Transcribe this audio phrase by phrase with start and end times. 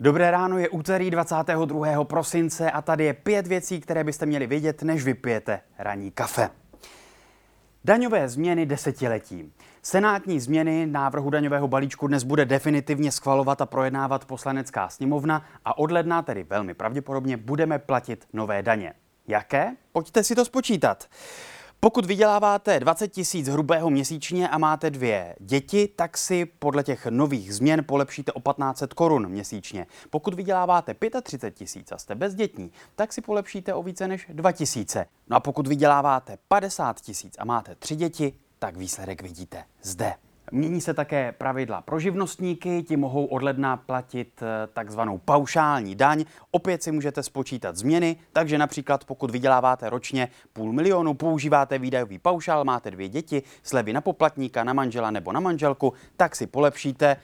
[0.00, 2.04] Dobré ráno, je úterý 22.
[2.04, 6.50] prosince a tady je pět věcí, které byste měli vědět, než vypijete ranní kafe.
[7.84, 9.52] Daňové změny desetiletí.
[9.82, 15.90] Senátní změny návrhu daňového balíčku dnes bude definitivně schvalovat a projednávat poslanecká sněmovna a od
[15.90, 18.94] ledna, tedy velmi pravděpodobně, budeme platit nové daně.
[19.28, 19.76] Jaké?
[19.92, 21.04] Pojďte si to spočítat.
[21.80, 27.54] Pokud vyděláváte 20 tisíc hrubého měsíčně a máte dvě děti, tak si podle těch nových
[27.54, 29.86] změn polepšíte o 1500 korun měsíčně.
[30.10, 35.06] Pokud vyděláváte 35 tisíc a jste bezdětní, tak si polepšíte o více než 2 tisíce.
[35.28, 40.14] No a pokud vyděláváte 50 tisíc a máte tři děti, tak výsledek vidíte zde.
[40.52, 46.24] Mění se také pravidla pro živnostníky, ti mohou od ledna platit eh, takzvanou paušální daň.
[46.50, 52.64] Opět si můžete spočítat změny, takže například pokud vyděláváte ročně půl milionu, používáte výdajový paušál,
[52.64, 57.16] máte dvě děti, slevy na poplatníka, na manžela nebo na manželku, tak si polepšíte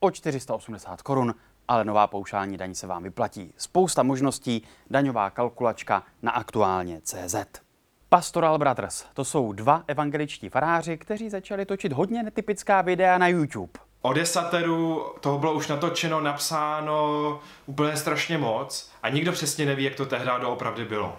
[0.00, 1.34] o 480 korun,
[1.68, 3.52] ale nová paušální daň se vám vyplatí.
[3.56, 7.65] Spousta možností, daňová kalkulačka na aktuálně CZ.
[8.08, 9.04] Pastoral Brothers.
[9.14, 13.72] To jsou dva evangeličtí faráři, kteří začali točit hodně netypická videa na YouTube.
[14.02, 19.94] O desateru toho bylo už natočeno, napsáno úplně strašně moc a nikdo přesně neví, jak
[19.94, 21.18] to tehdy doopravdy bylo.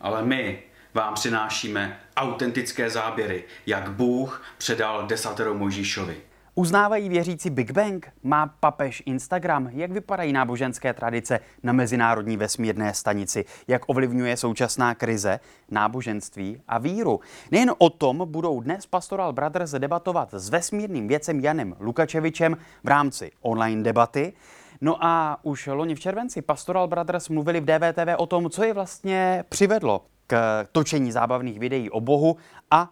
[0.00, 0.62] Ale my
[0.94, 6.29] vám přinášíme autentické záběry, jak Bůh předal desatero Mojžíšovi.
[6.54, 8.12] Uznávají věřící Big Bang?
[8.22, 9.68] Má papež Instagram?
[9.72, 13.44] Jak vypadají náboženské tradice na Mezinárodní vesmírné stanici?
[13.68, 17.20] Jak ovlivňuje současná krize náboženství a víru?
[17.50, 23.30] Nejen o tom budou dnes Pastoral Brothers debatovat s vesmírným věcem Janem Lukačevičem v rámci
[23.40, 24.32] online debaty.
[24.80, 28.74] No a už loni v červenci Pastoral Brothers mluvili v DVTV o tom, co je
[28.74, 32.36] vlastně přivedlo k točení zábavných videí o Bohu
[32.70, 32.90] a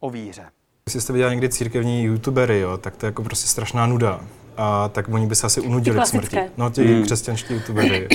[0.00, 0.50] o víře.
[0.90, 4.20] Jestli jste viděli někdy církevní youtubery, jo, tak to je jako prostě strašná nuda.
[4.56, 6.38] A tak oni by se asi unudili k smrti.
[6.56, 7.02] No, ti hmm.
[7.02, 8.08] křesťanští youtubery.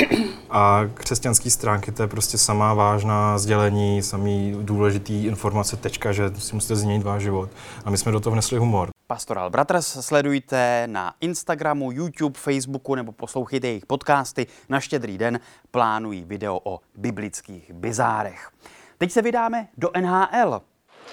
[0.50, 6.56] A křesťanské stránky, to je prostě samá vážná sdělení, samý důležitý informace, tečka, že si
[6.56, 7.50] musíte změnit váš život.
[7.86, 8.90] A my jsme do toho vnesli humor.
[9.08, 14.48] Pastoral Brothers sledujte na Instagramu, YouTube, Facebooku nebo poslouchejte jejich podcasty.
[14.70, 15.40] Na štědrý den
[15.72, 18.50] plánují video o biblických bizárech.
[18.98, 20.62] Teď se vydáme do NHL.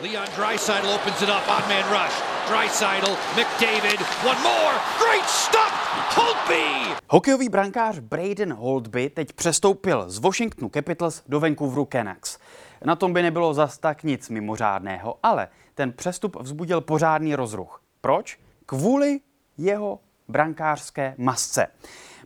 [0.00, 2.16] Leon Dreisaitl opens it up, on man rush.
[2.48, 5.72] Dreisaitl, McDavid, one more, great stop,
[6.14, 6.94] Holtby!
[7.08, 12.38] Hokejový brankář Braden Holtby teď přestoupil z Washingtonu Capitals do Vancouveru Canucks.
[12.84, 17.82] Na tom by nebylo zas tak nic mimořádného, ale ten přestup vzbudil pořádný rozruch.
[18.00, 18.41] Proč?
[18.66, 19.20] Kvůli
[19.58, 21.66] jeho brankářské masce.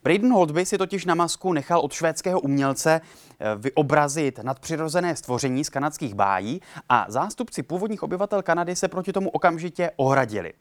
[0.07, 5.71] Braden Holtby si totiž na masku nechal od švédského umělce eh, vyobrazit nadpřirozené stvoření z
[5.71, 10.53] kanadských bájí a zástupci původních obyvatel Kanady se proti tomu okamžitě ohradili.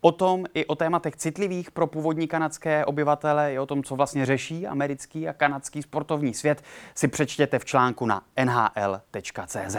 [0.00, 4.26] O tom i o tématech citlivých pro původní kanadské obyvatele, i o tom, co vlastně
[4.26, 6.62] řeší americký a kanadský sportovní svět,
[6.94, 9.76] si přečtěte v článku na nhl.cz.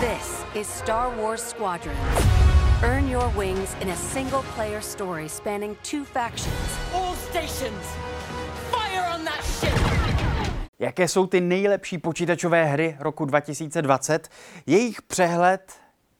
[0.00, 2.35] This is Star Wars Squadrons.
[2.82, 6.78] Earn your wings in a single player story spanning two factions.
[6.94, 7.86] All stations!
[8.70, 9.72] Fire on that ship!
[10.78, 14.28] Jaké jsou ty nejlepší počítačové hry roku 2020?
[14.66, 15.72] Jejich přehled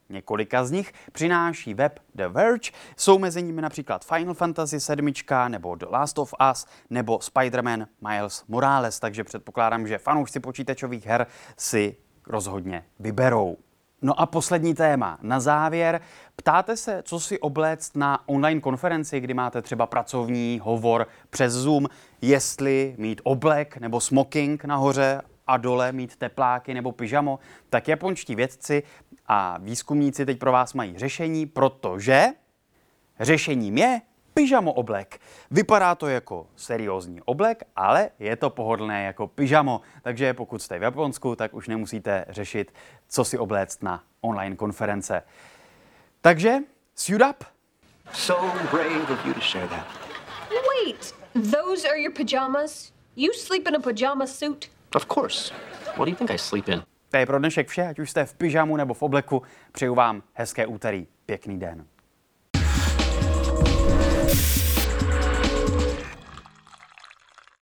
[0.09, 2.71] Několika z nich přináší web The Verge.
[2.97, 5.13] Jsou mezi nimi například Final Fantasy 7
[5.47, 11.27] nebo The Last of Us nebo Spider-Man Miles Morales, takže předpokládám, že fanoušci počítačových her
[11.57, 11.95] si
[12.27, 13.57] rozhodně vyberou.
[14.01, 15.17] No a poslední téma.
[15.21, 16.01] Na závěr,
[16.35, 21.87] ptáte se, co si obléct na online konferenci, kdy máte třeba pracovní hovor přes Zoom,
[22.21, 28.83] jestli mít oblek nebo smoking nahoře a dole mít tepláky nebo pyžamo, tak japonští vědci
[29.27, 32.25] a výzkumníci teď pro vás mají řešení, protože
[33.19, 34.01] řešením je
[34.37, 35.19] pyžamo oblek.
[35.51, 39.81] Vypadá to jako seriózní oblek, ale je to pohodlné jako pyžamo.
[40.01, 42.73] Takže pokud jste v Japonsku, tak už nemusíte řešit,
[43.07, 45.23] co si obléct na online konference.
[46.21, 46.57] Takže,
[46.95, 47.43] suit up!
[48.13, 49.87] So brave of you to share that.
[50.49, 51.15] Wait,
[51.51, 52.93] those are your pajamas?
[53.15, 54.69] You sleep in a pajama suit?
[54.95, 55.53] Of course.
[55.85, 56.83] What do you think I sleep in?
[57.11, 59.41] To je pro dnešek vše, ať už jste v pyžamu nebo v obleku.
[59.71, 61.07] Přeju vám hezké úterý.
[61.25, 61.85] Pěkný den.